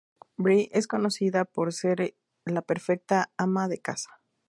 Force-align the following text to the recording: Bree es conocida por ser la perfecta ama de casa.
Bree 0.35 0.71
es 0.73 0.87
conocida 0.87 1.45
por 1.45 1.71
ser 1.73 2.15
la 2.45 2.63
perfecta 2.63 3.31
ama 3.37 3.67
de 3.67 3.81
casa. 3.81 4.19